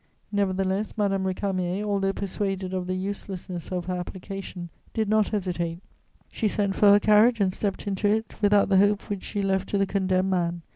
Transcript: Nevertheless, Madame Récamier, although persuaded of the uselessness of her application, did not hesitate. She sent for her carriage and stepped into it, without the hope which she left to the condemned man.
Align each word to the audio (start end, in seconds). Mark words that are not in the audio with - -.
Nevertheless, 0.31 0.97
Madame 0.97 1.25
Récamier, 1.25 1.83
although 1.83 2.11
persuaded 2.11 2.73
of 2.73 2.87
the 2.87 2.95
uselessness 2.95 3.71
of 3.71 3.85
her 3.85 3.93
application, 3.93 4.71
did 4.95 5.07
not 5.07 5.27
hesitate. 5.27 5.77
She 6.31 6.47
sent 6.47 6.75
for 6.75 6.89
her 6.89 6.99
carriage 6.99 7.39
and 7.39 7.53
stepped 7.53 7.85
into 7.85 8.07
it, 8.07 8.33
without 8.41 8.69
the 8.69 8.77
hope 8.77 9.11
which 9.11 9.21
she 9.21 9.43
left 9.43 9.69
to 9.69 9.77
the 9.77 9.85
condemned 9.85 10.31
man. 10.31 10.63